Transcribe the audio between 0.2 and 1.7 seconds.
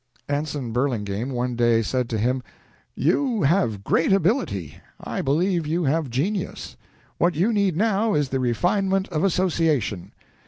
Anson Burlingame one